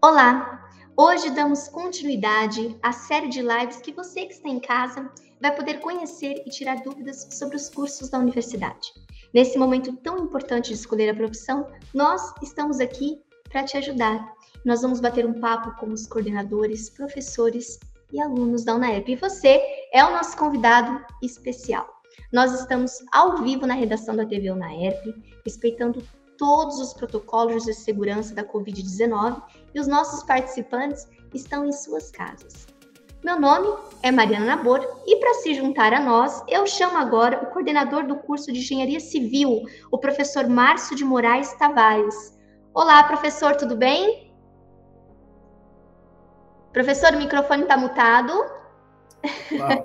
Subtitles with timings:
[0.00, 0.70] Olá!
[0.96, 5.80] Hoje damos continuidade à série de lives que você que está em casa vai poder
[5.80, 8.92] conhecer e tirar dúvidas sobre os cursos da universidade.
[9.34, 14.24] Nesse momento tão importante de escolher a profissão, nós estamos aqui para te ajudar.
[14.64, 17.80] Nós vamos bater um papo com os coordenadores, professores
[18.12, 19.10] e alunos da UNAEP.
[19.10, 19.60] E você
[19.92, 21.88] é o nosso convidado especial.
[22.32, 25.12] Nós estamos ao vivo na redação da TV UNAERP,
[25.44, 26.00] respeitando
[26.38, 29.42] todos os protocolos de segurança da Covid-19
[29.74, 32.66] e os nossos participantes estão em suas casas.
[33.24, 33.68] Meu nome
[34.02, 38.16] é Mariana Nabor e para se juntar a nós, eu chamo agora o coordenador do
[38.16, 42.38] curso de Engenharia Civil, o professor Márcio de Moraes Tavares.
[42.72, 44.32] Olá, professor, tudo bem?
[46.72, 48.32] Professor, o microfone está mutado.
[49.52, 49.84] Olá.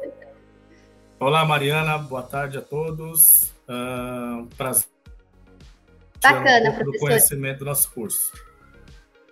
[1.20, 3.52] Olá, Mariana, boa tarde a todos.
[3.68, 4.88] Uh, prazer.
[6.22, 6.92] Bacana, um professor.
[6.92, 8.32] Do conhecimento do nosso curso.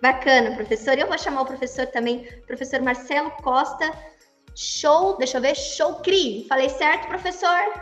[0.02, 0.98] Bacana, professor.
[0.98, 3.88] Eu vou chamar o professor também, professor Marcelo Costa.
[4.52, 6.44] Show, deixa eu ver, show CRI.
[6.48, 7.72] Falei certo, professor?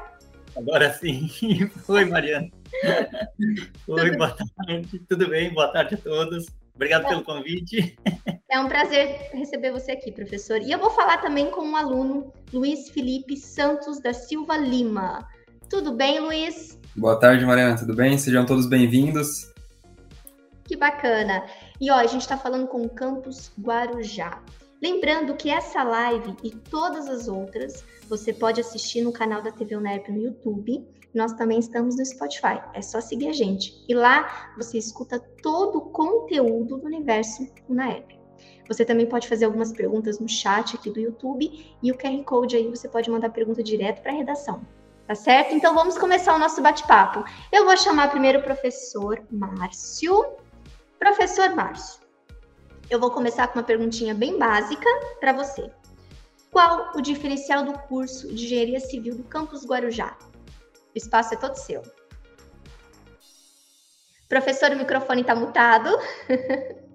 [0.55, 1.31] Agora sim.
[1.89, 2.47] Oi, Mariana.
[3.89, 4.99] Oi, boa tarde.
[5.09, 5.55] Tudo bem?
[5.55, 6.45] Boa tarde a todos.
[6.75, 7.97] Obrigado pelo convite.
[8.51, 10.61] É um prazer receber você aqui, professor.
[10.61, 15.27] E eu vou falar também com um aluno, Luiz Felipe Santos da Silva Lima.
[15.71, 16.79] Tudo bem, Luiz?
[16.95, 17.79] Boa tarde, Mariana.
[17.79, 18.19] Tudo bem?
[18.19, 19.51] Sejam todos bem-vindos.
[20.71, 21.45] Que bacana.
[21.81, 24.41] E ó, a gente está falando com o Campus Guarujá.
[24.81, 29.75] Lembrando que essa live e todas as outras você pode assistir no canal da TV
[29.75, 30.87] UNEP no YouTube.
[31.13, 32.63] Nós também estamos no Spotify.
[32.73, 33.85] É só seguir a gente.
[33.89, 38.17] E lá você escuta todo o conteúdo do universo UNEP.
[38.69, 41.51] Você também pode fazer algumas perguntas no chat aqui do YouTube
[41.83, 44.65] e o QR Code aí você pode mandar pergunta direto para a redação.
[45.05, 45.53] Tá certo?
[45.53, 47.25] Então vamos começar o nosso bate-papo.
[47.51, 50.39] Eu vou chamar primeiro o professor Márcio.
[51.01, 51.99] Professor Márcio,
[52.91, 54.87] eu vou começar com uma perguntinha bem básica
[55.19, 55.71] para você.
[56.51, 60.15] Qual o diferencial do curso de Engenharia Civil do Campus Guarujá?
[60.95, 61.83] O espaço é todo seu.
[64.29, 65.89] Professor, o microfone está mutado.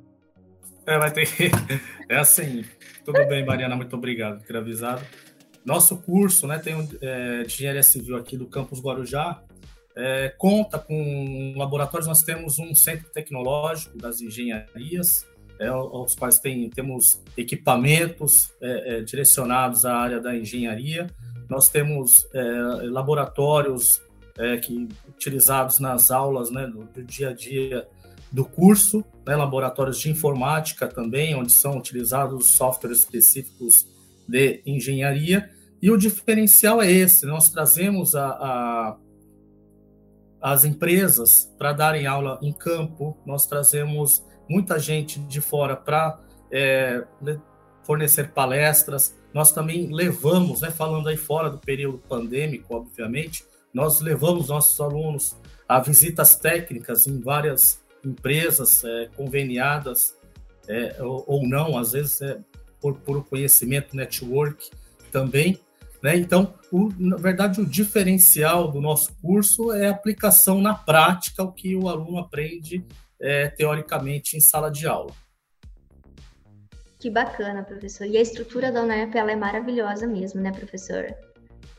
[0.87, 1.27] É, vai ter.
[2.07, 2.63] É assim.
[3.03, 5.03] Tudo bem, Mariana, muito obrigado por ter avisado.
[5.65, 9.41] Nosso curso, né, tem um, é, de engenharia civil aqui do campus Guarujá,
[9.95, 12.07] é, conta com laboratórios.
[12.07, 15.25] Nós temos um centro tecnológico das engenharias,
[15.59, 21.07] é, aos quais tem, temos equipamentos é, é, direcionados à área da engenharia.
[21.49, 22.41] Nós temos é,
[22.89, 24.01] laboratórios
[24.37, 27.87] é, que utilizados nas aulas né, do, do, dia a dia
[28.31, 33.87] do curso, né, laboratórios de informática também, onde são utilizados softwares específicos
[34.27, 35.49] de engenharia.
[35.81, 38.97] E o diferencial é esse: nós trazemos a, a
[40.45, 46.19] as empresas para darem aula em campo, nós trazemos muita gente de fora para
[46.51, 47.03] é,
[47.81, 49.17] fornecer palestras.
[49.33, 55.35] Nós também levamos, né, falando aí fora do período pandêmico, obviamente, nós levamos nossos alunos
[55.67, 60.15] a visitas técnicas em várias empresas é, conveniadas
[60.67, 62.37] é, ou, ou, não, às vezes é,
[62.79, 64.69] por, por conhecimento network
[65.11, 65.59] também.
[66.05, 66.17] Né?
[66.17, 71.51] Então, o, na verdade, o diferencial do nosso curso é a aplicação na prática, o
[71.51, 72.85] que o aluno aprende
[73.19, 75.11] é, teoricamente em sala de aula.
[76.99, 78.05] Que bacana, professor.
[78.05, 81.07] E a estrutura da UNEP ela é maravilhosa mesmo, né, professor?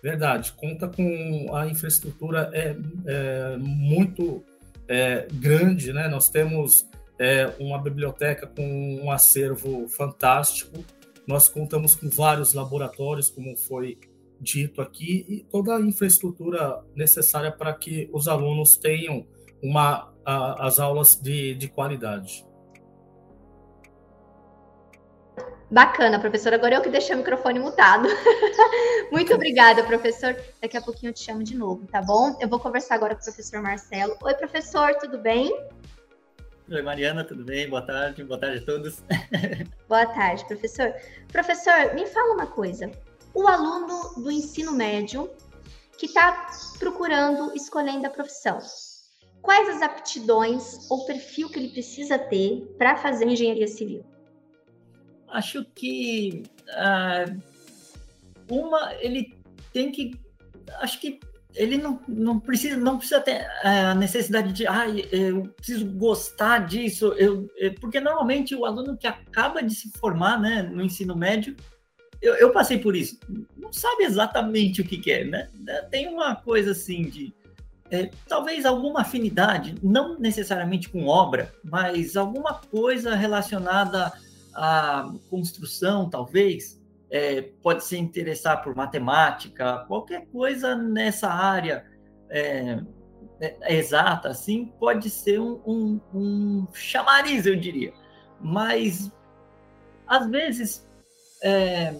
[0.03, 0.53] Verdade.
[0.55, 2.77] Conta com a infraestrutura é,
[3.07, 4.45] é muito
[4.89, 6.09] é, grande, né?
[6.09, 6.85] Nós temos
[7.17, 10.85] é, uma biblioteca com um acervo fantástico.
[11.29, 13.97] Nós contamos com vários laboratórios, como foi
[14.41, 19.27] dito aqui, e toda a infraestrutura necessária para que os alunos tenham
[19.63, 22.45] uma, a, as aulas de, de qualidade.
[25.71, 26.55] Bacana, professor.
[26.55, 28.09] Agora eu que deixei o microfone mutado.
[29.11, 30.37] Muito obrigada, professor.
[30.63, 32.37] Daqui a pouquinho eu te chamo de novo, tá bom?
[32.41, 34.17] Eu vou conversar agora com o professor Marcelo.
[34.23, 35.51] Oi, professor, tudo bem?
[36.71, 37.69] Oi, Mariana, tudo bem?
[37.69, 39.03] Boa tarde, boa tarde a todos.
[39.89, 40.93] Boa tarde, professor.
[41.31, 42.91] Professor, me fala uma coisa.
[43.37, 45.31] O aluno do ensino médio
[45.99, 46.49] que está
[46.79, 48.59] procurando, escolhendo a profissão,
[49.43, 54.03] quais as aptidões ou perfil que ele precisa ter para fazer engenharia civil?
[55.29, 57.39] Acho que uh,
[58.51, 59.39] uma ele
[59.71, 60.19] tem que,
[60.81, 61.21] acho que
[61.55, 67.13] ele não, não precisa não precisa ter a necessidade de ah, eu preciso gostar disso
[67.19, 67.47] eu,
[67.81, 71.55] porque normalmente o aluno que acaba de se formar né, no ensino médio
[72.21, 73.19] eu, eu passei por isso.
[73.57, 75.49] Não sabe exatamente o que quer né?
[75.91, 77.35] Tem uma coisa assim de
[77.91, 84.13] é, talvez alguma afinidade, não necessariamente com obra, mas alguma coisa relacionada
[84.55, 86.81] à construção, talvez,
[87.11, 91.85] é, pode se interessar por matemática, qualquer coisa nessa área
[92.29, 92.81] é,
[93.41, 97.93] é exata, assim, pode ser um, um, um, chamariz, eu diria.
[98.41, 99.13] Mas,
[100.07, 100.86] às vezes,
[101.47, 101.95] é,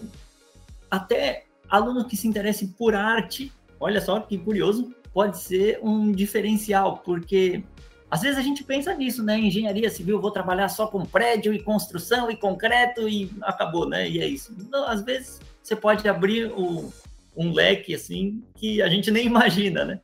[0.91, 3.49] até aluno que se interesse por arte,
[3.79, 7.63] olha só que curioso, pode ser um diferencial, porque
[8.11, 9.39] às vezes a gente pensa nisso, né?
[9.39, 14.09] Engenharia civil, vou trabalhar só com prédio e construção e concreto e acabou, né?
[14.09, 14.53] E é isso.
[14.85, 16.91] Às vezes você pode abrir o,
[17.35, 20.01] um leque assim que a gente nem imagina, né?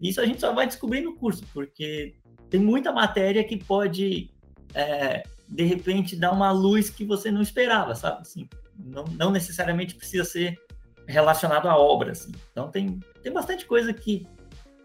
[0.00, 2.14] Isso a gente só vai descobrir no curso, porque
[2.48, 4.30] tem muita matéria que pode
[4.72, 8.22] é, de repente dar uma luz que você não esperava, sabe?
[8.22, 8.48] Assim,
[8.78, 10.58] não, não necessariamente precisa ser
[11.06, 12.32] relacionado à obra, assim.
[12.52, 14.26] Então tem, tem bastante coisa que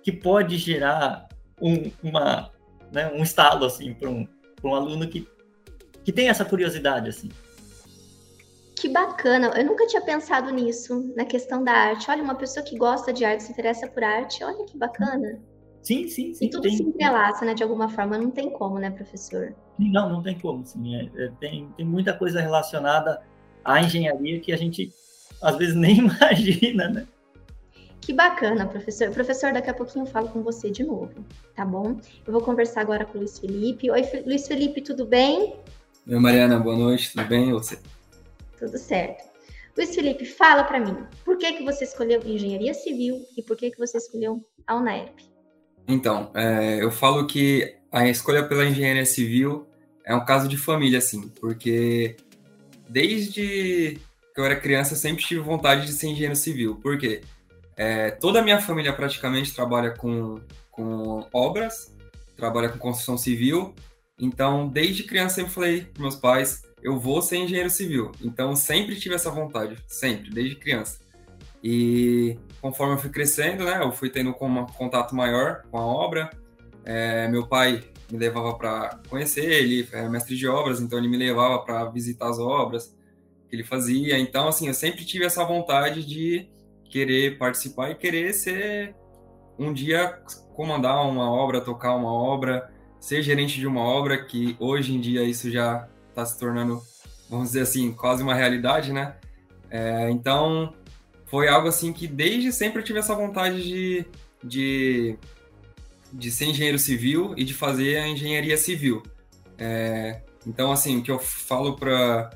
[0.01, 1.27] que pode gerar
[1.61, 2.51] um, uma,
[2.91, 4.27] né, um estalo assim para um,
[4.63, 5.27] um aluno que,
[6.03, 7.29] que tem essa curiosidade assim.
[8.75, 9.47] Que bacana!
[9.57, 12.09] Eu nunca tinha pensado nisso, na questão da arte.
[12.09, 15.37] Olha, uma pessoa que gosta de arte, se interessa por arte, olha que bacana.
[15.83, 16.45] Sim, sim, sim.
[16.45, 16.77] E tudo tem...
[16.77, 18.17] se entrelaça, né, de alguma forma.
[18.17, 19.53] Não tem como, né, professor?
[19.77, 20.65] Não, não tem como.
[20.65, 20.95] Sim.
[20.95, 23.21] É, é, tem, tem muita coisa relacionada
[23.63, 24.91] à engenharia que a gente
[25.41, 27.07] às vezes nem imagina, né?
[28.01, 29.11] Que bacana, professor.
[29.11, 31.13] Professor, daqui a pouquinho eu falo com você de novo,
[31.55, 31.99] tá bom?
[32.25, 33.91] Eu vou conversar agora com o Luiz Felipe.
[33.91, 35.55] Oi, Luiz Felipe, tudo bem?
[36.07, 37.49] Oi, Mariana, boa noite, tudo bem?
[37.49, 37.77] E você?
[38.57, 39.29] Tudo certo.
[39.77, 43.69] Luiz Felipe, fala para mim, por que, que você escolheu engenharia civil e por que,
[43.71, 45.29] que você escolheu a UNAERP?
[45.87, 49.67] Então, é, eu falo que a escolha pela engenharia civil
[50.03, 52.17] é um caso de família, assim, porque
[52.89, 54.01] desde
[54.33, 56.75] que eu era criança sempre tive vontade de ser engenheiro civil.
[56.75, 57.21] Por quê?
[57.77, 60.41] É, toda a minha família praticamente trabalha com,
[60.71, 61.95] com obras,
[62.35, 63.73] trabalha com construção civil.
[64.19, 68.11] Então, desde criança, sempre falei para meus pais: eu vou ser engenheiro civil.
[68.21, 70.99] Então, sempre tive essa vontade, sempre, desde criança.
[71.63, 76.29] E conforme eu fui crescendo, né, eu fui tendo um contato maior com a obra.
[76.85, 81.17] É, meu pai me levava para conhecer, ele é mestre de obras, então ele me
[81.17, 82.95] levava para visitar as obras
[83.47, 84.17] que ele fazia.
[84.17, 86.47] Então, assim, eu sempre tive essa vontade de
[86.89, 88.95] querer participar e querer ser
[89.57, 90.19] um dia
[90.53, 92.69] comandar uma obra, tocar uma obra,
[92.99, 96.81] ser gerente de uma obra, que hoje em dia isso já está se tornando,
[97.29, 99.15] vamos dizer assim, quase uma realidade, né?
[99.69, 100.73] É, então,
[101.25, 104.05] foi algo assim que desde sempre eu tive essa vontade de,
[104.43, 105.17] de,
[106.11, 109.03] de ser engenheiro civil e de fazer a engenharia civil.
[109.57, 112.29] É, então, assim, o que eu falo para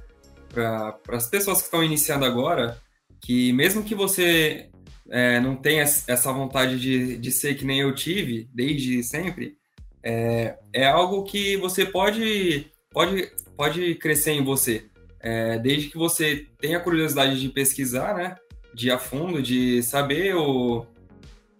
[0.49, 2.77] pra, as pessoas que estão iniciando agora
[3.21, 4.69] que mesmo que você
[5.09, 9.57] é, não tenha essa vontade de, de ser que nem eu tive desde sempre,
[10.03, 14.85] é, é algo que você pode, pode, pode crescer em você.
[15.21, 18.35] É, desde que você tenha curiosidade de pesquisar, né,
[18.75, 20.85] de ir a fundo, de saber o,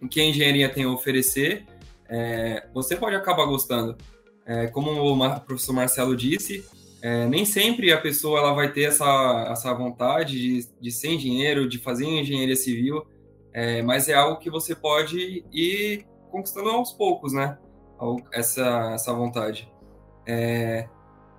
[0.01, 1.65] o que a engenharia tem a oferecer,
[2.13, 3.97] é, você pode acabar gostando.
[4.45, 6.63] É, como o professor Marcelo disse,
[7.01, 11.67] é, nem sempre a pessoa ela vai ter essa, essa vontade de, de ser engenheiro,
[11.67, 13.03] de fazer engenharia civil,
[13.51, 17.57] é, mas é algo que você pode ir conquistando aos poucos, né?
[18.31, 19.71] Essa, essa vontade.
[20.27, 20.87] É,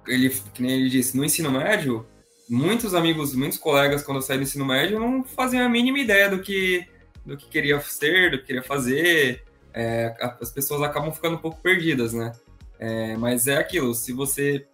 [0.09, 2.05] ele, que nem ele disse, no ensino médio,
[2.49, 6.29] muitos amigos, muitos colegas, quando eu saí do ensino médio, não faziam a mínima ideia
[6.29, 6.85] do que,
[7.25, 9.45] do que queria ser, do que queria fazer.
[9.75, 12.31] É, as pessoas acabam ficando um pouco perdidas, né?
[12.79, 14.67] É, mas é aquilo, se você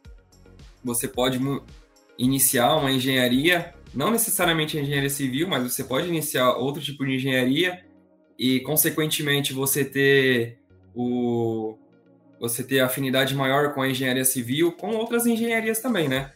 [0.83, 1.39] você pode
[2.19, 7.85] iniciar uma engenharia, não necessariamente engenharia civil, mas você pode iniciar outro tipo de engenharia
[8.39, 10.59] e, consequentemente, você ter
[10.95, 11.77] o
[12.39, 16.33] você ter afinidade maior com a engenharia civil, com outras engenharias também, né?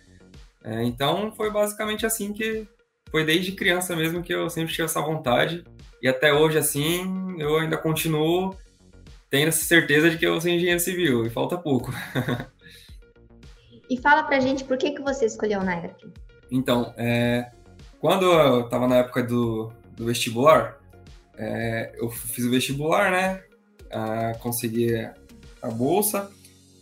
[0.62, 2.66] É, então, foi basicamente assim que
[3.11, 5.64] foi desde criança mesmo que eu sempre tive essa vontade
[6.04, 8.54] e até hoje, assim, eu ainda continuo
[9.30, 11.90] tendo essa certeza de que eu sou engenheiro civil e falta pouco.
[13.90, 16.11] E fala pra gente por que, que você escolheu a UNAERP.
[16.50, 17.50] Então, é,
[18.00, 20.80] quando eu estava na época do, do vestibular,
[21.37, 23.44] é, eu fiz o vestibular, né?
[23.92, 24.94] Ah, consegui
[25.61, 26.30] a bolsa.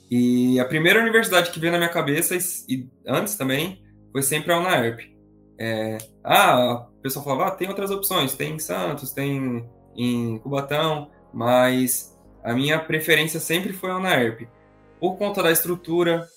[0.08, 2.36] E a primeira universidade que veio na minha cabeça,
[2.68, 5.12] e antes também, foi sempre a UNAERP.
[5.58, 11.10] É, ah, o pessoal falava, ah, tem outras opções, tem em Santos, tem em Cubatão,
[11.34, 14.46] mas a minha preferência sempre foi a UNAERP.
[15.00, 16.28] Por conta da estrutura,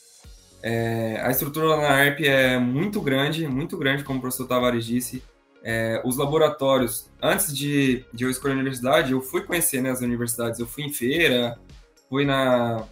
[0.64, 5.22] é, a estrutura na ARP é muito grande, muito grande, como o professor Tavares disse.
[5.64, 10.02] É, os laboratórios, antes de, de eu escolher a universidade, eu fui conhecer né, as
[10.02, 10.60] universidades.
[10.60, 11.60] Eu fui em feira,
[12.10, 12.84] fui na.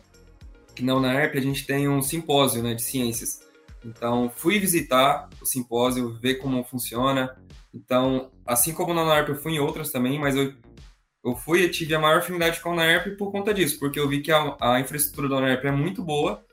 [0.80, 3.42] Na UNAERP a gente tem um simpósio né, de ciências.
[3.86, 7.36] Então, fui visitar o simpósio, ver como funciona.
[7.74, 10.54] Então, assim como na UNAERP, eu fui em outras também, mas eu,
[11.24, 14.08] eu fui e tive a maior afinidade com a UNAERP por conta disso, porque eu
[14.08, 16.44] vi que a, a infraestrutura da UNAERP é muito boa,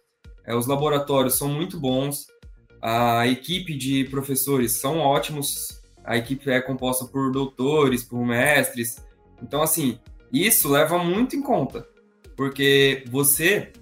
[0.47, 2.27] é, os laboratórios são muito bons,
[2.83, 8.97] a equipe de professores são ótimos, a equipe é composta por doutores, por mestres.
[9.43, 9.99] Então, assim,
[10.33, 11.87] isso leva muito em conta,
[12.37, 13.73] porque você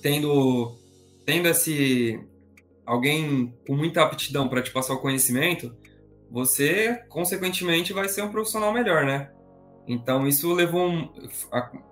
[0.00, 0.76] tendo,
[1.24, 2.20] tendo esse
[2.86, 5.76] alguém com muita aptidão para te passar o conhecimento,
[6.30, 9.30] você, consequentemente, vai ser um profissional melhor, né?
[9.86, 10.90] Então, isso levou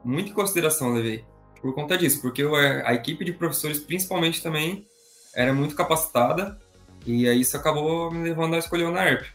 [0.04, 1.24] muito em consideração, levei,
[1.60, 2.42] por conta disso, porque
[2.84, 4.86] a equipe de professores, principalmente, também
[5.34, 6.58] era muito capacitada,
[7.06, 9.26] e aí isso acabou me levando a escolher o NARP.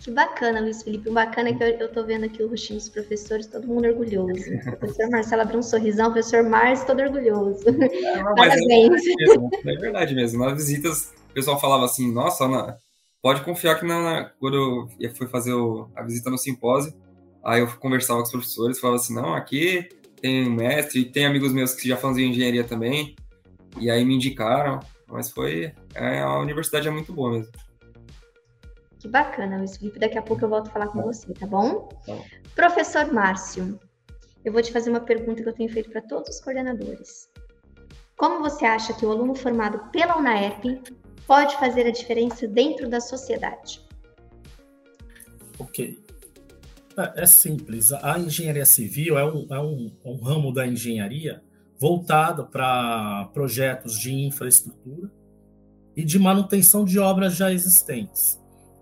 [0.00, 1.10] Que bacana, Luiz Felipe.
[1.10, 3.86] O bacana é que eu, eu tô vendo aqui o rostinho dos professores, todo mundo
[3.86, 4.42] orgulhoso.
[4.72, 7.68] O professor Marcelo abriu um sorrisão, o professor Márcio todo orgulhoso.
[7.68, 9.06] É, Parabéns.
[9.06, 10.44] É verdade, é verdade mesmo.
[10.44, 12.78] Nas visitas, o pessoal falava assim, nossa, Ana,
[13.20, 16.94] pode confiar que na, quando eu fui fazer o, a visita no simpósio,
[17.44, 19.86] aí eu conversava com os professores, falava assim, não, aqui
[20.20, 23.14] tem um mestre, tem amigos meus que já faziam engenharia também,
[23.78, 27.52] e aí me indicaram, mas foi, é, a universidade é muito boa mesmo.
[29.00, 29.98] Que bacana, Luiz Felipe.
[29.98, 31.88] Daqui a pouco eu volto a falar com você, tá bom?
[32.06, 32.16] Tá.
[32.54, 33.80] Professor Márcio,
[34.44, 37.28] eu vou te fazer uma pergunta que eu tenho feito para todos os coordenadores.
[38.16, 40.82] Como você acha que o aluno formado pela UNAEP
[41.26, 43.80] pode fazer a diferença dentro da sociedade?
[45.58, 45.98] Ok.
[46.98, 47.92] É, é simples.
[47.92, 51.42] A engenharia civil é um, é um, um ramo da engenharia
[51.78, 55.10] voltado para projetos de infraestrutura
[55.96, 58.39] e de manutenção de obras já existentes.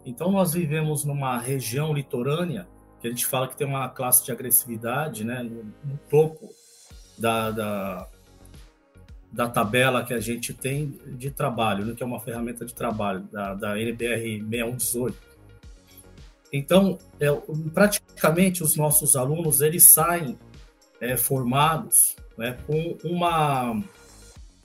[0.08, 2.66] Então, nós vivemos numa região litorânea,
[2.98, 6.48] que a gente fala que tem uma classe de agressividade né, no, no topo
[7.18, 8.08] da, da,
[9.30, 13.20] da, tabela que a gente tem de trabalho, né, que é uma ferramenta de trabalho
[13.30, 15.18] da, da NBR 6118.
[16.54, 17.26] Então, é,
[17.74, 20.38] praticamente os nossos alunos eles saem
[21.02, 23.78] é, formados né, com uma,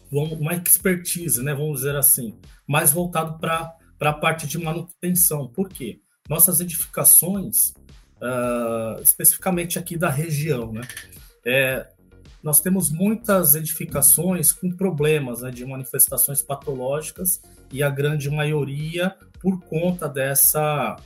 [0.10, 2.34] uma expertise, né, vamos dizer assim,
[2.66, 5.48] mais voltado para para a parte de manutenção.
[5.48, 6.02] Por quê?
[6.28, 7.70] Nossas edificações,
[8.18, 10.82] uh, especificamente aqui da região, né?
[11.46, 11.88] É,
[12.44, 17.42] nós temos muitas edificações com problemas né, de manifestações patológicas
[17.72, 20.98] e a grande maioria por conta dessa,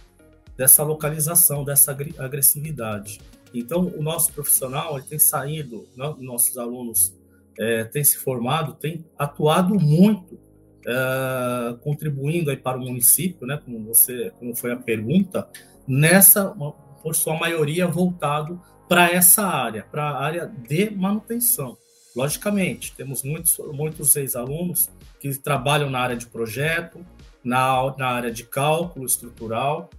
[0.57, 3.21] dessa localização, dessa agressividade.
[3.53, 7.15] Então, o nosso profissional ele tem saído, né, nossos alunos
[7.59, 10.46] é, têm se formado, têm atuado muito
[10.87, 15.47] uh, contribuindo aí para o município, né, como você, como foi a pergunta,
[15.87, 16.55] nessa,
[17.03, 21.77] por sua maioria voltado para essa área, para a área de manutenção.
[22.15, 24.89] Logicamente, temos muitos, muitos ex-alunos
[25.19, 27.05] que trabalham na área de projeto,
[27.43, 29.89] na, na área de cálculo estrutural,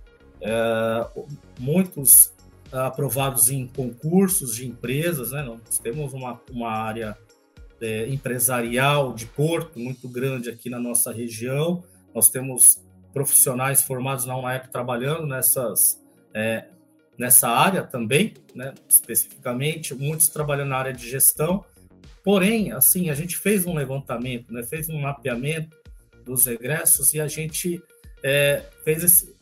[0.40, 1.06] é,
[1.58, 2.32] muitos
[2.72, 5.42] aprovados em concursos de empresas, né?
[5.42, 7.16] Nós temos uma, uma área
[7.80, 11.84] é, empresarial de Porto muito grande aqui na nossa região.
[12.14, 12.82] Nós temos
[13.12, 16.02] profissionais formados na UNAEP trabalhando nessas,
[16.34, 16.66] é,
[17.18, 21.64] nessa área também, né, especificamente, muitos trabalhando na área de gestão.
[22.22, 25.76] Porém, assim, a gente fez um levantamento, né, fez um mapeamento
[26.24, 27.82] dos egressos e a gente
[28.22, 29.36] é, fez esse,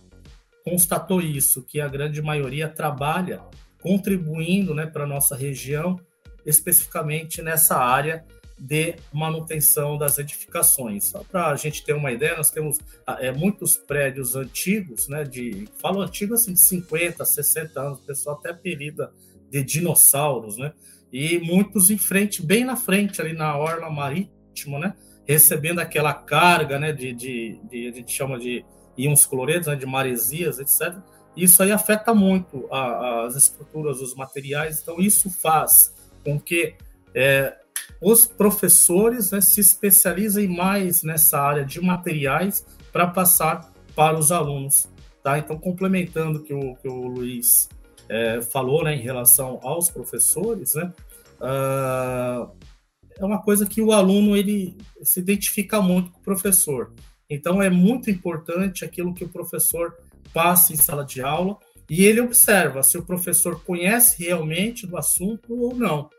[0.65, 3.43] constatou isso, que a grande maioria trabalha
[3.81, 6.01] contribuindo né, para a nossa região
[6.47, 8.25] especificamente nessa área
[8.59, 11.05] de manutenção das edificações.
[11.05, 15.25] Só para a gente ter uma ideia, nós temos ah, é, muitos prédios antigos, né,
[15.25, 19.13] de, falo antigo assim, de 50, 60 anos, o pessoal até apelida
[19.51, 20.73] de dinossauros, né,
[21.13, 24.95] e muitos em frente, bem na frente, ali na orla marítima, né,
[25.27, 28.65] recebendo aquela carga, né, de, de, de a gente chama de
[28.97, 30.97] íons cloretos, né, de maresias, etc.
[31.37, 35.95] Isso aí afeta muito a, as estruturas, os materiais, então isso faz
[36.27, 36.75] com que
[37.15, 37.57] é,
[38.03, 44.89] os professores né, se especializem mais nessa área de materiais para passar para os alunos.
[45.23, 45.39] Tá?
[45.39, 47.69] Então, complementando que o, que o Luiz
[48.09, 50.93] é, falou né, em relação aos professores, né,
[51.41, 52.51] uh,
[53.17, 56.93] é uma coisa que o aluno ele se identifica muito com o professor.
[57.31, 59.97] Então, é muito importante aquilo que o professor
[60.35, 61.57] passa em sala de aula
[61.89, 66.11] e ele observa se o professor conhece realmente do assunto ou não.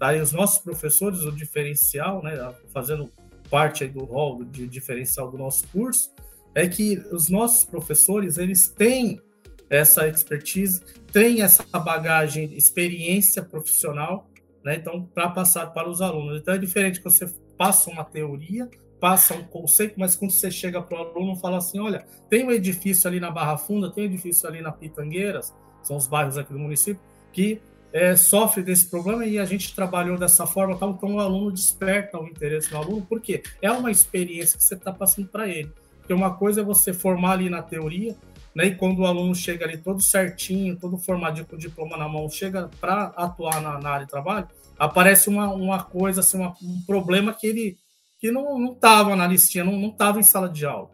[0.00, 2.32] E os nossos professores, o diferencial, né,
[2.72, 3.10] fazendo
[3.50, 6.10] parte do rol de diferencial do nosso curso,
[6.54, 9.20] é que os nossos professores, eles têm
[9.68, 10.80] essa expertise,
[11.12, 14.28] têm essa bagagem, experiência profissional,
[14.64, 14.76] né?
[14.76, 16.40] Então, para passar para os alunos.
[16.40, 17.26] Então, é diferente que você
[17.58, 18.68] passa uma teoria,
[19.00, 22.50] passa um conceito, mas quando você chega para o aluno, fala assim: olha, tem um
[22.50, 26.52] edifício ali na Barra Funda, tem um edifício ali na Pitangueiras, são os bairros aqui
[26.52, 27.60] do município, que
[27.94, 32.18] é, sofre desse problema e a gente trabalhou dessa forma, tal, então o aluno desperta
[32.18, 35.70] o interesse no aluno, porque é uma experiência que você está passando para ele.
[36.00, 38.16] Porque uma coisa é você formar ali na teoria,
[38.52, 42.08] né, e quando o aluno chega ali todo certinho, todo formadinho com o diploma na
[42.08, 46.52] mão, chega para atuar na, na, área de trabalho, aparece uma, uma coisa, assim, uma,
[46.60, 47.78] um problema que ele
[48.18, 50.90] que não estava na listinha, não estava em sala de aula.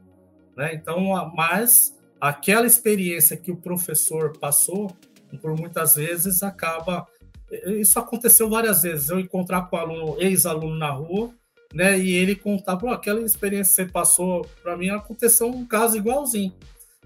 [0.54, 0.74] Né?
[0.74, 1.00] Então,
[1.34, 4.90] mas aquela experiência que o professor passou,
[5.38, 7.06] por muitas vezes acaba.
[7.66, 9.08] Isso aconteceu várias vezes.
[9.08, 11.34] Eu encontrar com o aluno, ex-aluno na rua,
[11.74, 11.98] né?
[11.98, 16.54] E ele contar, pô, aquela experiência que você passou para mim aconteceu um caso igualzinho.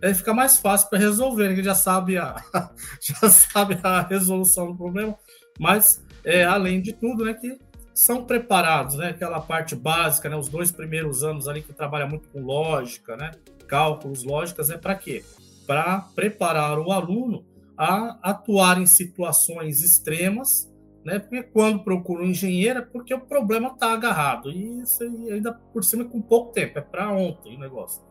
[0.02, 2.37] Aí fica mais fácil para resolver, ele já sabe a
[3.00, 5.16] já sabe a resolução do problema,
[5.59, 7.59] mas é, além de tudo, né, que
[7.95, 12.28] são preparados, né, aquela parte básica, né, os dois primeiros anos ali que trabalha muito
[12.28, 13.31] com lógica, né,
[13.66, 15.25] cálculos, lógicas, é para quê?
[15.66, 17.45] Para preparar o aluno
[17.76, 20.71] a atuar em situações extremas,
[21.04, 21.19] né?
[21.19, 25.85] Porque quando procura um engenheiro é porque o problema está agarrado e isso ainda por
[25.85, 28.02] cima com pouco tempo, é para ontem o negócio,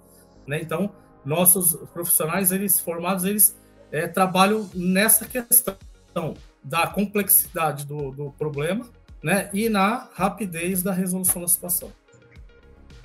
[0.45, 0.61] né?
[0.61, 0.91] Então
[1.25, 3.57] nossos profissionais eles formados eles
[3.91, 5.75] é, trabalham nessa questão
[6.63, 8.85] da complexidade do, do problema,
[9.23, 9.49] né?
[9.53, 11.91] E na rapidez da resolução da situação.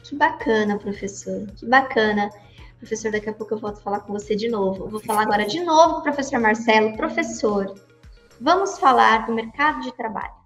[0.02, 1.46] Que bacana, professor.
[1.56, 2.30] Que bacana.
[2.78, 4.84] Professor, daqui a pouco eu volto falar com você de novo.
[4.84, 6.96] Eu vou falar agora de novo com o professor Marcelo.
[6.96, 7.74] Professor,
[8.40, 10.38] vamos falar do mercado de trabalho.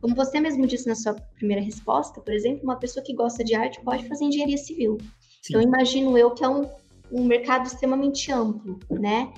[0.00, 3.54] Como você mesmo disse na sua primeira resposta, por exemplo, uma pessoa que gosta de
[3.54, 4.98] arte pode fazer engenharia civil.
[5.42, 5.54] Sim.
[5.54, 6.68] Então, imagino eu que é um,
[7.10, 9.32] um mercado extremamente amplo, né?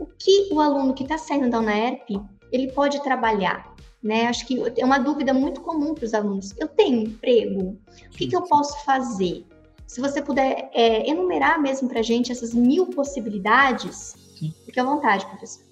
[0.00, 3.72] O que o aluno que está saindo da UNAERP, ele pode trabalhar?
[4.02, 4.26] Né?
[4.26, 6.52] Acho que é uma dúvida muito comum para os alunos.
[6.58, 7.78] Eu tenho emprego?
[8.06, 9.46] O que, que eu posso fazer?
[9.92, 14.50] Se você puder é, enumerar mesmo para a gente essas mil possibilidades, Sim.
[14.64, 15.66] fique à vontade, professor.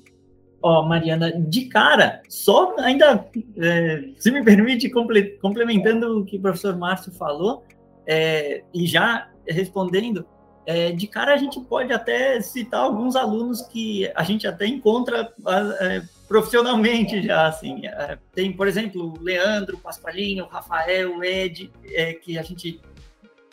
[0.61, 6.41] Ó, oh, Mariana, de cara, só ainda, é, se me permite, complementando o que o
[6.43, 7.65] professor Márcio falou,
[8.07, 10.27] é, e já respondendo,
[10.67, 15.33] é, de cara a gente pode até citar alguns alunos que a gente até encontra
[15.81, 17.87] é, profissionalmente já, assim.
[17.87, 22.43] É, tem, por exemplo, o Leandro, o Pasqualinho, o Rafael, o Ed, é, que a
[22.43, 22.81] gente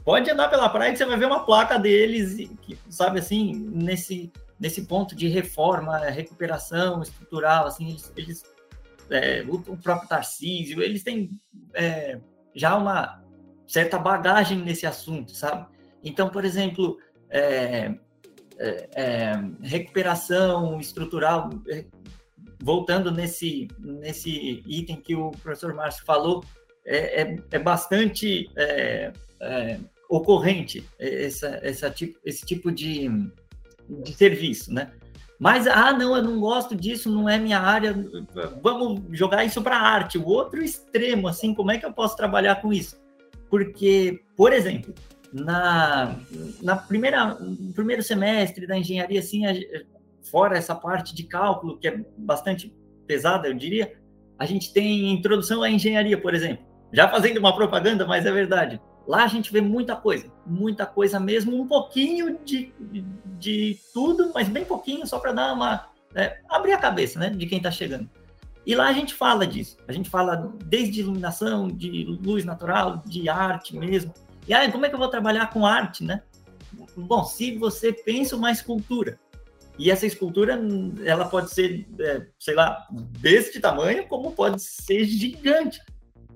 [0.08, 2.50] pode andar pela praia que você vai ver uma placa deles,
[2.90, 8.44] sabe assim, nesse, nesse ponto de reforma, recuperação estrutural, assim, eles, eles
[9.10, 11.30] é, o, próprio Tarcísio, eles têm
[11.74, 12.22] é,
[12.56, 13.22] já uma
[13.68, 15.68] certa bagagem nesse assunto, sabe?
[16.02, 16.98] Então, por exemplo,
[17.30, 17.94] é,
[18.58, 21.84] é, é recuperação estrutural, é,
[22.64, 26.46] voltando nesse, nesse item que o professor Márcio falou,
[26.86, 28.50] é, é, bastante
[30.10, 33.10] ocorrente essa, essa tipo, esse tipo de,
[33.90, 34.92] de serviço, né?
[35.40, 37.96] Mas, ah, não, eu não gosto disso, não é minha área,
[38.62, 40.18] vamos jogar isso para arte.
[40.18, 43.00] O outro extremo, assim, como é que eu posso trabalhar com isso?
[43.48, 44.96] Porque, por exemplo,
[45.32, 46.16] na,
[46.62, 49.44] na primeira, no primeiro semestre da engenharia, assim,
[50.24, 53.94] fora essa parte de cálculo, que é bastante pesada, eu diria,
[54.40, 56.66] a gente tem introdução à engenharia, por exemplo.
[56.92, 58.82] Já fazendo uma propaganda, mas é verdade.
[59.08, 62.74] Lá a gente vê muita coisa, muita coisa mesmo, um pouquinho de,
[63.40, 65.88] de, tudo, mas bem pouquinho, só para dar uma.
[66.14, 68.10] É, abrir a cabeça né, de quem está chegando.
[68.66, 69.78] E lá a gente fala disso.
[69.88, 74.14] A gente fala desde iluminação, de luz natural, de arte mesmo.
[74.46, 76.22] E aí, como é que eu vou trabalhar com arte, né?
[76.96, 79.18] Bom, se você pensa uma escultura,
[79.80, 80.60] e essa escultura,
[81.06, 85.80] ela pode ser, é, sei lá, deste tamanho, como pode ser gigante.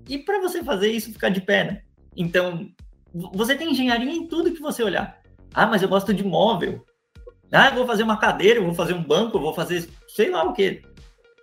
[0.08, 1.82] E para você fazer isso ficar de pé, né?
[2.16, 2.70] Então,
[3.34, 5.22] você tem engenharia em tudo que você olhar.
[5.54, 6.86] Ah, mas eu gosto de móvel.
[7.52, 10.30] Ah, eu vou fazer uma cadeira, eu vou fazer um banco, eu vou fazer sei
[10.30, 10.82] lá o que.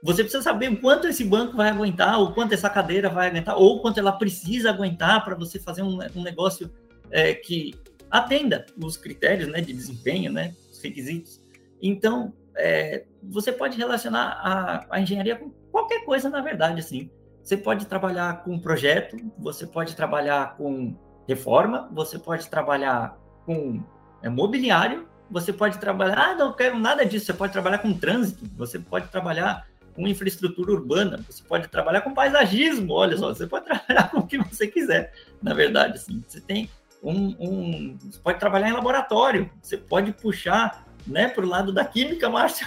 [0.02, 3.56] Você precisa saber o quanto esse banco vai aguentar, ou quanto essa cadeira vai aguentar,
[3.56, 6.70] ou quanto ela precisa aguentar para você fazer um, um negócio
[7.10, 7.74] é, que
[8.10, 11.40] atenda os critérios né, de desempenho, né, os requisitos.
[11.82, 17.10] Então, é, você pode relacionar a, a engenharia com qualquer coisa, na verdade, assim.
[17.48, 20.94] Você pode trabalhar com projeto, você pode trabalhar com
[21.26, 23.82] reforma, você pode trabalhar com
[24.22, 28.44] é, mobiliário, você pode trabalhar, ah, não quero nada disso, você pode trabalhar com trânsito,
[28.54, 33.64] você pode trabalhar com infraestrutura urbana, você pode trabalhar com paisagismo, olha só, você pode
[33.64, 35.10] trabalhar com o que você quiser,
[35.42, 36.68] na verdade, assim, você tem
[37.02, 41.86] um, um, você pode trabalhar em laboratório, você pode puxar né, para o lado da
[41.86, 42.66] química, Márcio,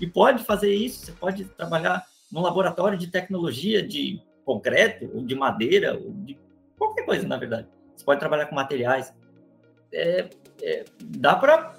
[0.00, 2.02] e pode fazer isso, você pode trabalhar
[2.34, 6.36] num laboratório de tecnologia de concreto, ou de madeira, ou de
[6.76, 7.68] qualquer coisa, na verdade.
[7.94, 9.14] Você pode trabalhar com materiais.
[9.92, 10.28] É,
[10.60, 11.76] é, dá para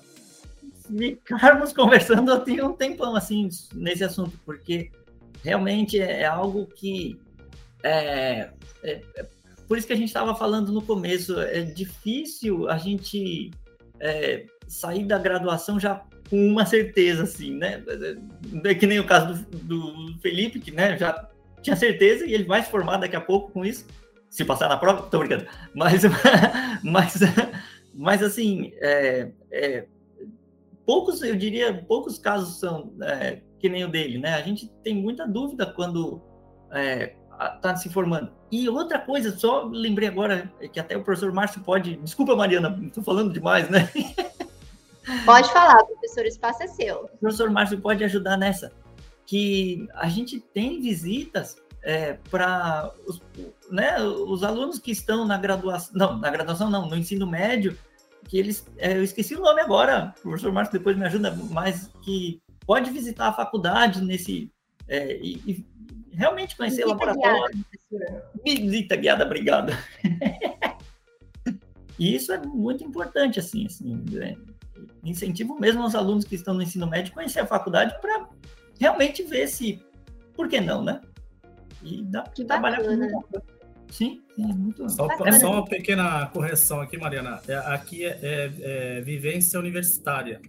[0.88, 4.90] ficarmos conversando até um tempão assim nesse assunto, porque
[5.44, 7.20] realmente é, é algo que
[7.84, 8.50] é,
[8.82, 9.26] é, é
[9.68, 13.52] por isso que a gente estava falando no começo, é difícil a gente
[14.00, 17.84] é, sair da graduação já com uma certeza, assim, né?
[18.64, 21.30] É que nem o caso do, do Felipe, que né, já
[21.62, 23.86] tinha certeza e ele vai se formar daqui a pouco com isso,
[24.30, 25.46] se passar na prova, tô brincando.
[25.74, 26.04] Mas,
[26.84, 27.20] mas,
[27.94, 29.86] mas assim, é, é,
[30.86, 34.36] poucos, eu diria, poucos casos são é, que nem o dele, né?
[34.36, 36.22] A gente tem muita dúvida quando
[36.70, 38.32] está é, se formando.
[38.52, 41.96] E outra coisa, só lembrei agora, que até o professor Márcio pode.
[41.98, 43.90] Desculpa, Mariana, estou falando demais, né?
[45.26, 47.10] Pode falar, professor, o espaço é seu.
[47.14, 48.72] O professor Márcio pode ajudar nessa.
[49.26, 53.22] Que a gente tem visitas é, para os,
[53.70, 57.78] né, os alunos que estão na graduação, não, na graduação não, no ensino médio,
[58.28, 61.92] que eles, é, eu esqueci o nome agora, o professor Marcos depois me ajuda, mas
[62.04, 64.52] que pode visitar a faculdade nesse,
[64.88, 65.66] é, e, e,
[66.12, 67.66] realmente conhecer Visita laboratório.
[67.92, 69.74] Guiada, Visita guiada, obrigada.
[72.00, 74.36] e isso é muito importante, assim, assim né?
[75.04, 78.28] Incentivo mesmo aos alunos que estão no ensino médio conhecer a faculdade para
[78.80, 79.82] realmente ver se,
[80.34, 81.02] por que não, né?
[81.84, 83.46] E dá para trabalhar com
[83.92, 85.08] Sim, sim, muito só,
[85.40, 87.40] só uma pequena correção aqui, Mariana.
[87.48, 88.52] É, aqui é, é,
[88.98, 90.42] é, vivência universitária.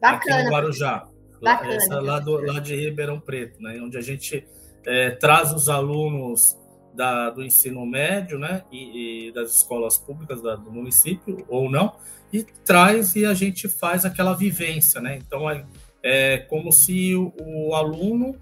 [0.00, 0.16] Bacana.
[0.16, 1.06] Aqui no Guarujá.
[1.42, 1.74] Bacana.
[1.74, 3.78] Essa lá, do, lá de Ribeirão Preto, né?
[3.80, 4.44] Onde a gente
[4.86, 6.56] é, traz os alunos
[6.94, 8.62] da, do ensino médio, né?
[8.70, 11.96] E, e das escolas públicas da, do município, ou não,
[12.32, 15.16] e traz e a gente faz aquela vivência, né?
[15.16, 15.64] Então é,
[16.02, 18.36] é como se o, o aluno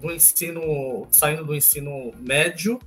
[0.00, 2.78] do ensino, saindo do ensino médio,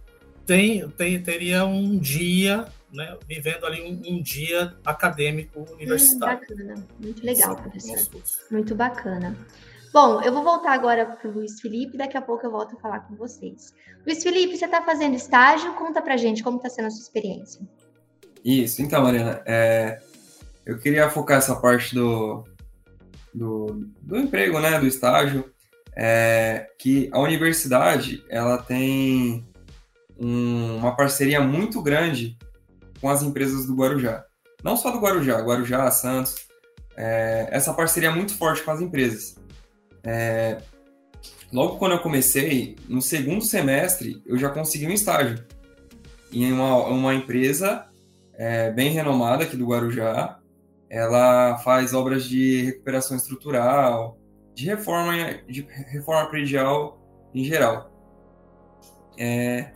[0.46, 6.40] tem, tem, teria um dia, né, vivendo ali um, um dia acadêmico universitário.
[6.40, 8.22] Hum, bacana, muito legal, professor.
[8.50, 9.38] Muito bacana.
[9.92, 12.80] Bom, eu vou voltar agora para o Luiz Felipe, daqui a pouco eu volto a
[12.80, 13.74] falar com vocês.
[14.06, 15.74] Luiz Felipe, você está fazendo estágio?
[15.74, 17.62] Conta para gente como está sendo a sua experiência.
[18.46, 20.00] Isso, então, Mariana, é,
[20.64, 22.44] eu queria focar essa parte do,
[23.34, 25.52] do, do emprego, né, do estágio,
[25.96, 29.44] é, que a universidade ela tem
[30.20, 32.38] um, uma parceria muito grande
[33.02, 34.24] com as empresas do Guarujá.
[34.64, 36.48] Não só do Guarujá, Guarujá, Santos,
[36.96, 39.36] é, essa parceria é muito forte com as empresas.
[40.04, 40.58] É,
[41.52, 45.44] logo quando eu comecei, no segundo semestre, eu já consegui um estágio
[46.32, 47.88] em uma, uma empresa
[48.34, 50.40] é, bem renomada aqui do Guarujá.
[50.90, 54.18] Ela faz obras de recuperação estrutural,
[54.56, 55.14] de reforma,
[55.48, 57.00] de reforma predial
[57.34, 57.92] em geral.
[59.18, 59.72] É,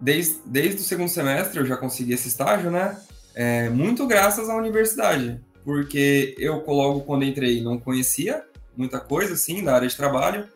[0.00, 2.98] desde, desde o segundo semestre eu já consegui esse estágio, né?
[3.34, 8.44] É, muito graças à universidade, porque eu logo quando entrei não conhecia
[8.76, 10.48] muita coisa assim da área de trabalho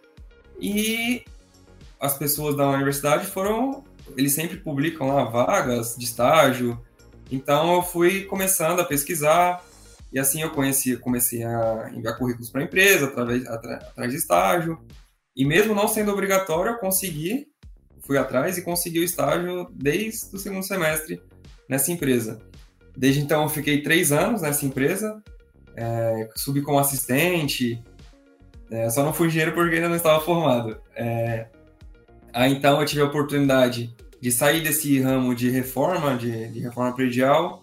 [0.60, 1.24] e
[2.00, 3.84] as pessoas da universidade foram,
[4.16, 6.80] eles sempre publicam lá vagas de estágio,
[7.30, 9.62] então eu fui começando a pesquisar
[10.12, 14.78] e assim eu conheci, comecei a enviar currículos para a empresa através atrás de estágio.
[15.36, 17.46] E mesmo não sendo obrigatório, eu consegui,
[18.00, 21.22] fui atrás e consegui o estágio desde o segundo semestre
[21.68, 22.40] nessa empresa.
[22.96, 25.22] Desde então eu fiquei três anos nessa empresa,
[25.76, 27.80] é, subi como assistente,
[28.70, 30.80] é, só não fui engenheiro porque ainda não estava formado.
[30.94, 31.46] É,
[32.32, 36.94] aí então eu tive a oportunidade de sair desse ramo de reforma, de, de reforma
[36.94, 37.62] predial,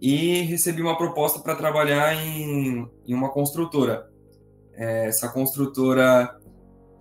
[0.00, 4.08] e recebi uma proposta para trabalhar em, em, uma construtora.
[4.74, 6.36] É, essa construtora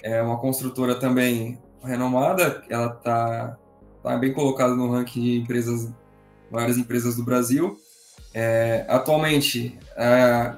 [0.02, 3.58] é uma construtora também renomada, ela está
[4.02, 5.92] tá bem colocada no ranking de empresas,
[6.52, 7.78] maiores empresas do Brasil.
[8.34, 9.78] É, atualmente,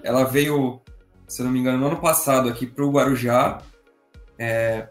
[0.04, 0.82] ela veio,
[1.28, 3.62] se não me engano, no ano passado aqui para o Guarujá.
[4.38, 4.90] É,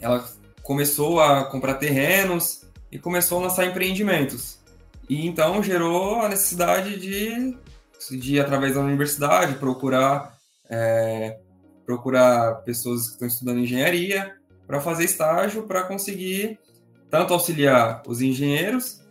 [0.00, 0.24] ela
[0.62, 4.58] começou a comprar terrenos e começou a lançar empreendimentos.
[5.08, 7.56] E então gerou a necessidade de,
[8.18, 11.38] de através da universidade, procurar, é,
[11.84, 14.36] procurar pessoas que estão estudando engenharia
[14.66, 16.58] para fazer estágio para conseguir
[17.10, 19.02] tanto auxiliar os engenheiros,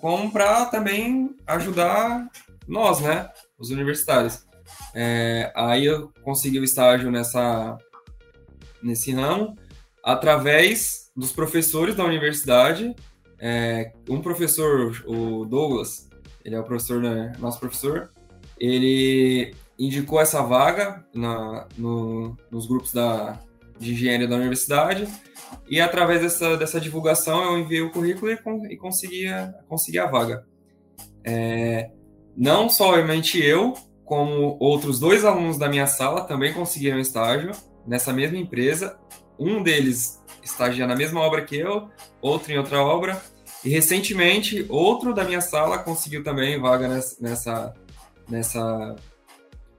[0.00, 2.28] como para também ajudar
[2.68, 4.46] nós, né, os universitários.
[4.94, 7.76] É, aí eu consegui o estágio nessa,
[8.82, 9.54] nesse ramo
[10.02, 12.94] através dos professores da universidade
[13.40, 16.08] é, um professor, o Douglas,
[16.44, 18.10] ele é o professor, né, nosso professor,
[18.58, 23.38] ele indicou essa vaga na, no, nos grupos da,
[23.78, 25.06] de engenharia da universidade
[25.68, 29.98] e através dessa, dessa divulgação eu enviei o currículo e, con, e consegui, a, consegui
[29.98, 30.44] a vaga.
[31.24, 31.90] É,
[32.36, 33.74] não somente eu,
[34.08, 37.52] como outros dois alunos da minha sala também conseguiram estágio
[37.86, 38.98] nessa mesma empresa.
[39.38, 41.90] Um deles estagia na mesma obra que eu,
[42.22, 43.20] outro em outra obra.
[43.62, 46.88] E recentemente, outro da minha sala conseguiu também vaga
[47.20, 47.74] nessa,
[48.28, 48.96] nessa,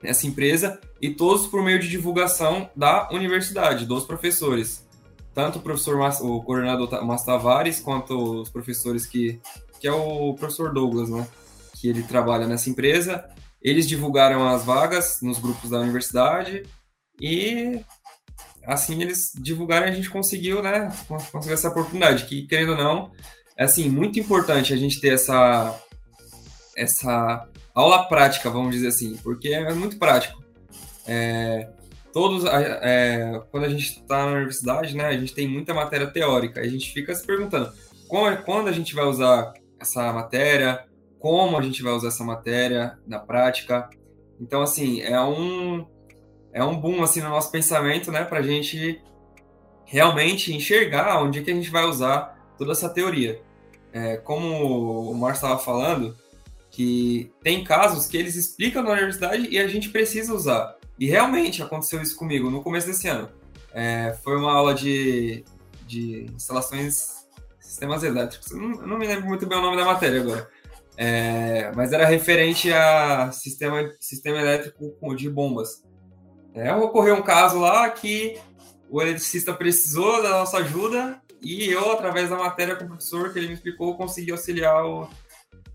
[0.04, 4.88] nessa empresa, e todos por meio de divulgação da universidade, dos professores.
[5.34, 9.40] Tanto o professor, o coordenador Márcio Tavares, quanto os professores que,
[9.80, 11.28] que é o professor Douglas, né?
[11.80, 13.28] Que ele trabalha nessa empresa.
[13.62, 16.64] Eles divulgaram as vagas nos grupos da universidade
[17.20, 17.82] e
[18.66, 20.92] assim eles divulgaram a gente conseguiu, né?
[21.32, 23.12] Conseguiu essa oportunidade, que querendo ou não,
[23.58, 25.78] é assim, muito importante a gente ter essa
[26.78, 30.42] essa aula prática, vamos dizer assim, porque é muito prático.
[31.06, 31.68] É,
[32.14, 36.62] todos, é, quando a gente está na universidade, né, a gente tem muita matéria teórica,
[36.62, 37.74] a gente fica se perguntando
[38.44, 40.84] quando a gente vai usar essa matéria,
[41.20, 43.90] como a gente vai usar essa matéria na prática.
[44.40, 45.86] Então, assim, é um,
[46.54, 49.02] é um boom assim, no nosso pensamento, né, para a gente
[49.86, 53.42] realmente enxergar onde que a gente vai usar toda essa teoria.
[53.92, 56.16] É, como o Márcio estava falando,
[56.70, 60.76] que tem casos que eles explicam na universidade e a gente precisa usar.
[61.00, 63.30] E realmente aconteceu isso comigo no começo desse ano.
[63.74, 65.44] É, foi uma aula de,
[65.88, 67.20] de instalações
[67.60, 68.52] sistemas elétricos.
[68.52, 70.50] Não, não, me lembro muito bem o nome da matéria agora.
[71.02, 75.82] É, mas era referente a sistema, sistema elétrico de bombas.
[76.54, 78.38] É, ocorreu um caso lá que
[78.90, 83.40] o eletricista precisou da nossa ajuda e eu, através da matéria com o professor que
[83.40, 85.08] ele me explicou, consegui auxiliar o,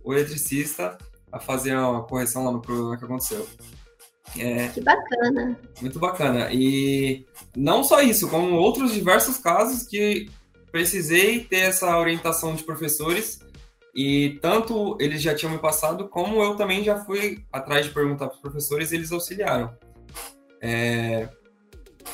[0.05, 0.99] o eletricista
[1.33, 3.49] a fazer uma correção lá no problema que aconteceu.
[4.39, 5.59] É, que bacana.
[5.81, 6.53] Muito bacana.
[6.53, 7.25] E
[7.57, 10.29] não só isso, como outros diversos casos que
[10.71, 13.39] precisei ter essa orientação de professores
[13.95, 18.27] e tanto eles já tinham me passado, como eu também já fui atrás de perguntar
[18.27, 19.73] para os professores e eles auxiliaram.
[20.61, 21.29] É,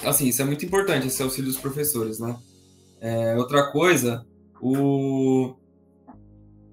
[0.05, 2.37] assim, isso é muito importante, esse auxílio dos professores, né?
[3.01, 4.27] É, outra coisa,
[4.61, 5.55] o,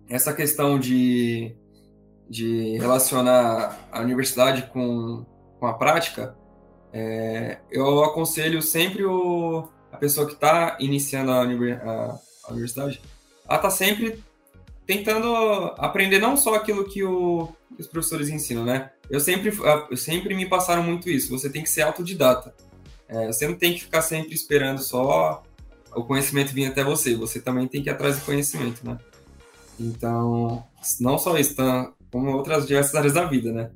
[0.09, 1.55] essa questão de,
[2.29, 5.25] de relacionar a universidade com,
[5.57, 6.35] com a prática,
[6.91, 13.01] é, eu aconselho sempre o, a pessoa que está iniciando a, a, a universidade
[13.47, 14.21] a estar tá sempre
[14.87, 15.27] tentando
[15.77, 18.89] aprender não só aquilo que, o, que, os professores ensinam, né?
[19.09, 19.53] Eu sempre,
[19.91, 21.29] eu sempre me passaram muito isso.
[21.37, 22.55] Você tem que ser autodidata.
[23.07, 25.43] É, você não tem que ficar sempre esperando só
[25.93, 27.15] o conhecimento vir até você.
[27.15, 28.97] Você também tem que ir atrás do conhecimento, né?
[29.77, 30.65] Então,
[30.99, 31.55] não só isso,
[32.09, 33.69] como outras diversas áreas da vida, né?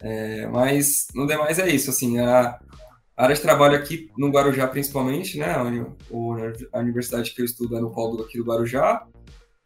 [0.00, 1.90] É, mas, no demais, é isso.
[1.90, 2.58] Assim, a,
[3.14, 5.54] área de trabalho aqui no Guarujá, principalmente, né?
[6.72, 9.06] A, universidade que eu estudo é no polo aqui do Guarujá.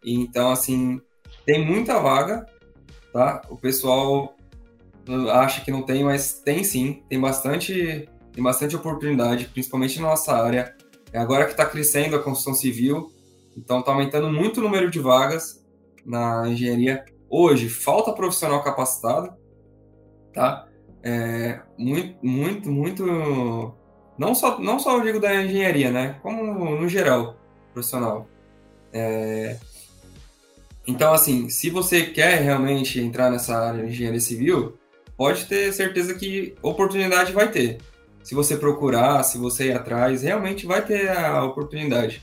[0.05, 1.01] Então, assim,
[1.45, 2.47] tem muita vaga,
[3.13, 3.43] tá?
[3.49, 4.37] O pessoal
[5.33, 7.03] acha que não tem, mas tem sim.
[7.09, 10.75] Tem bastante, tem bastante oportunidade, principalmente na nossa área.
[11.13, 13.11] É agora que está crescendo a construção civil,
[13.57, 15.65] então está aumentando muito o número de vagas
[16.07, 19.33] na engenharia hoje falta profissional capacitado,
[20.35, 20.67] tá?
[21.03, 23.75] É, muito, muito, muito.
[24.19, 26.19] Não só, não só eu digo da engenharia, né?
[26.23, 27.37] Como no geral,
[27.73, 28.29] profissional.
[28.93, 29.57] É,
[30.87, 34.79] então, assim, se você quer realmente entrar nessa área de engenharia civil,
[35.17, 37.79] pode ter certeza que oportunidade vai ter.
[38.23, 42.23] Se você procurar, se você ir atrás, realmente vai ter a oportunidade,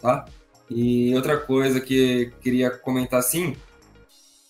[0.00, 0.24] tá?
[0.70, 3.56] E outra coisa que queria comentar assim,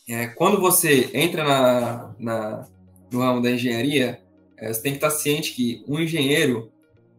[0.08, 2.68] é quando você entra na, na,
[3.10, 4.20] no ramo da engenharia,
[4.56, 6.70] é, você tem que estar ciente que um engenheiro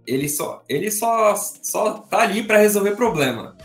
[0.05, 3.57] ele só ele só só tá ali para resolver problema.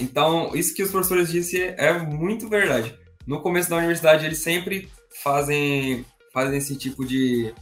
[0.00, 2.98] Então isso que os professores disseram é muito verdade.
[3.26, 4.90] No começo da universidade eles sempre
[5.22, 7.54] fazem fazem esse tipo de,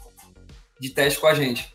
[0.78, 1.74] de teste com a gente.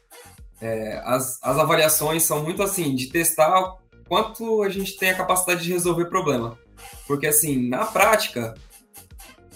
[0.62, 3.76] É, as, as avaliações são muito assim de testar
[4.08, 6.58] quanto a gente tem a capacidade de resolver problema.
[7.08, 8.56] Porque, assim, na prática,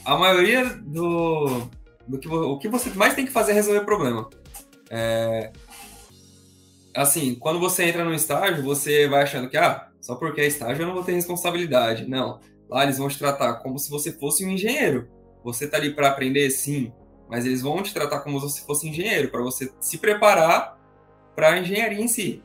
[0.06, 1.70] a maioria do,
[2.08, 4.30] do que, o que você mais tem que fazer é resolver problema.
[4.90, 5.52] É,
[6.96, 10.82] assim, quando você entra no estágio, você vai achando que, ah, só porque é estágio
[10.82, 12.10] eu não vou ter responsabilidade.
[12.10, 12.40] Não.
[12.68, 15.08] Lá eles vão te tratar como se você fosse um engenheiro.
[15.44, 16.92] Você tá ali para aprender, sim,
[17.30, 20.80] mas eles vão te tratar como se você fosse engenheiro, para você se preparar
[21.36, 22.44] para a engenharia em si.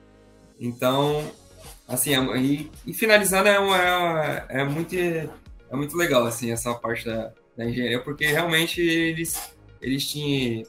[0.61, 1.25] Então,
[1.89, 5.29] Assim, é, e, e, finalizando, é, é, é, muito, é
[5.73, 10.67] muito legal, assim, essa parte da, da engenharia, porque realmente eles, eles te,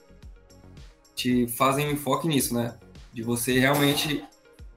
[1.15, 2.77] te fazem um enfoque nisso, né?
[3.13, 4.21] De você realmente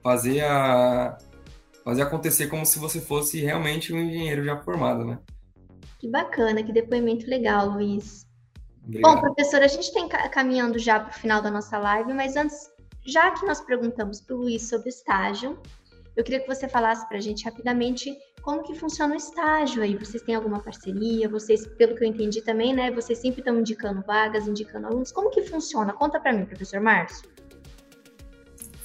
[0.01, 1.17] fazer a
[1.89, 5.17] fazer acontecer como se você fosse realmente um engenheiro já formado, né?
[5.97, 8.27] Que bacana, que depoimento legal, Luiz.
[8.83, 9.15] Obrigado.
[9.15, 12.69] Bom, professor, a gente está caminhando já para o final da nossa live, mas antes,
[13.05, 15.59] já que nós perguntamos para o Luiz sobre estágio,
[16.15, 19.97] eu queria que você falasse para a gente rapidamente como que funciona o estágio aí.
[19.97, 21.27] Vocês têm alguma parceria?
[21.27, 22.91] Vocês, pelo que eu entendi também, né?
[22.91, 25.11] Vocês sempre estão indicando vagas, indicando alunos.
[25.11, 25.91] Como que funciona?
[25.91, 27.29] Conta para mim, professor Márcio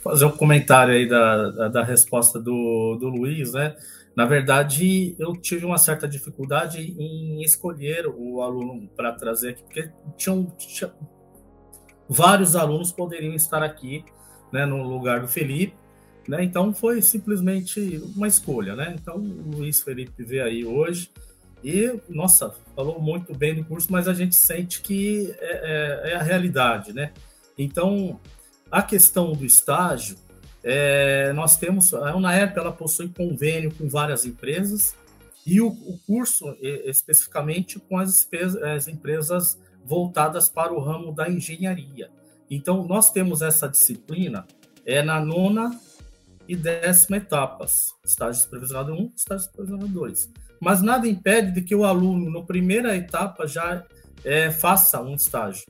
[0.05, 3.75] fazer um comentário aí da, da, da, resposta do, do Luiz, né?
[4.15, 9.91] Na verdade, eu tive uma certa dificuldade em escolher o aluno para trazer aqui, porque
[10.17, 10.93] tinham, tinha,
[12.09, 14.05] vários alunos poderiam estar aqui,
[14.53, 15.75] né, no lugar do Felipe,
[16.29, 16.45] né?
[16.45, 18.95] Então foi simplesmente uma escolha, né?
[19.01, 21.11] Então o Luiz Felipe veio aí hoje
[21.65, 26.15] e, nossa, falou muito bem do curso, mas a gente sente que é, é, é
[26.15, 27.11] a realidade, né?
[27.57, 28.21] Então,
[28.75, 30.17] a questão do estágio,
[30.65, 34.97] é, nós temos, a UNAERP ela possui convênio com várias empresas
[35.47, 38.29] e o, o curso especificamente com as,
[38.75, 42.11] as empresas voltadas para o ramo da engenharia.
[42.51, 44.45] Então, nós temos essa disciplina
[44.85, 45.79] é na nona
[46.49, 50.31] e décima etapas, estágio supervisionado 1, estágio supervisionado 2.
[50.61, 53.85] Mas nada impede de que o aluno, na primeira etapa, já
[54.25, 55.65] é, faça um estágio.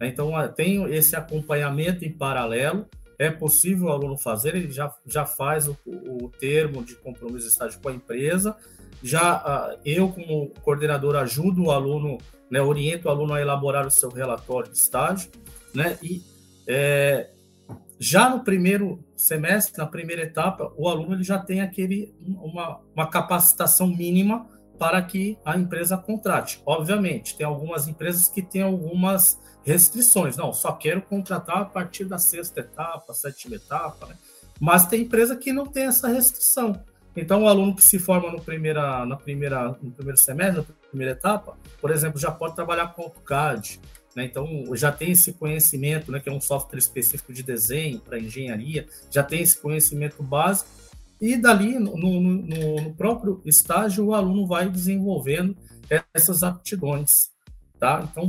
[0.00, 2.86] Então, tem esse acompanhamento em paralelo.
[3.18, 7.52] É possível o aluno fazer, ele já, já faz o, o termo de compromisso de
[7.52, 8.56] estágio com a empresa.
[9.02, 14.08] Já eu, como coordenador, ajudo o aluno, né, oriento o aluno a elaborar o seu
[14.08, 15.30] relatório de estágio.
[15.74, 16.22] Né, e
[16.66, 17.30] é,
[17.98, 23.06] já no primeiro semestre, na primeira etapa, o aluno ele já tem aquele, uma, uma
[23.08, 24.46] capacitação mínima
[24.78, 26.62] para que a empresa contrate.
[26.64, 30.36] Obviamente, tem algumas empresas que têm algumas restrições.
[30.36, 34.16] Não, só quero contratar a partir da sexta etapa, sétima etapa, né?
[34.58, 36.82] Mas tem empresa que não tem essa restrição.
[37.14, 41.12] Então, o aluno que se forma no, primeira, na primeira, no primeiro semestre, na primeira
[41.12, 43.80] etapa, por exemplo, já pode trabalhar com AutoCAD,
[44.16, 44.24] né?
[44.24, 48.88] Então, já tem esse conhecimento, né, que é um software específico de desenho para engenharia,
[49.10, 50.70] já tem esse conhecimento básico,
[51.20, 55.56] e dali, no, no, no próprio estágio, o aluno vai desenvolvendo
[56.14, 57.30] essas aptidões.
[57.78, 58.06] Tá?
[58.10, 58.28] Então,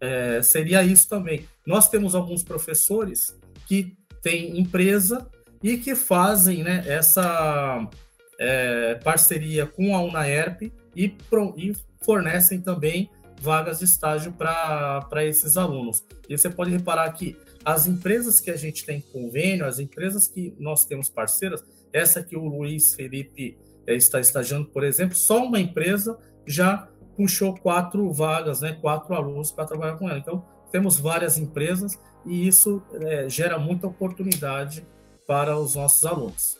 [0.00, 1.46] é, seria isso também.
[1.66, 5.28] Nós temos alguns professores que têm empresa
[5.62, 7.88] e que fazem né, essa
[8.38, 11.16] é, parceria com a UNAERP e,
[11.56, 16.04] e fornecem também vagas de estágio para esses alunos.
[16.28, 20.54] E você pode reparar que as empresas que a gente tem convênio, as empresas que
[20.58, 25.60] nós temos parceiras, essa que o Luiz Felipe é, está estagiando, por exemplo, só uma
[25.60, 30.18] empresa já puxou quatro vagas, né, quatro alunos para trabalhar com ela.
[30.18, 34.86] Então, temos várias empresas e isso é, gera muita oportunidade
[35.26, 36.58] para os nossos alunos.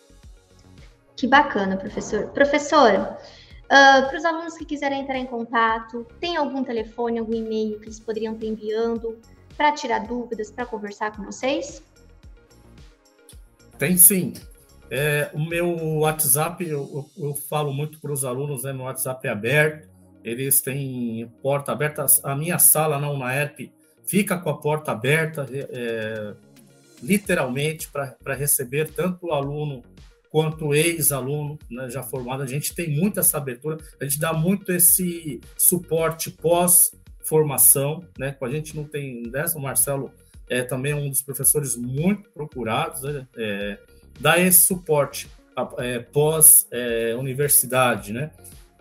[1.16, 2.28] Que bacana, professor.
[2.28, 7.78] Professor, uh, para os alunos que quiserem entrar em contato, tem algum telefone, algum e-mail
[7.80, 9.18] que eles poderiam estar enviando
[9.56, 11.82] para tirar dúvidas, para conversar com vocês?
[13.78, 14.34] Tem sim.
[14.90, 19.26] É, o meu WhatsApp, eu, eu, eu falo muito para os alunos, né, meu WhatsApp
[19.26, 19.88] é aberto,
[20.26, 22.04] eles têm porta aberta.
[22.24, 23.70] A minha sala na UNAERP
[24.06, 26.34] fica com a porta aberta, é,
[27.00, 29.82] literalmente, para receber tanto o aluno
[30.28, 32.42] quanto ex-aluno né, já formado.
[32.42, 38.04] A gente tem muita essa abertura, a gente dá muito esse suporte pós-formação.
[38.18, 40.10] Né, a gente não tem dessa, o Marcelo
[40.48, 43.78] é também um dos professores muito procurados, né, é,
[44.20, 45.28] dá esse suporte
[45.78, 48.30] é, pós-universidade, é, né?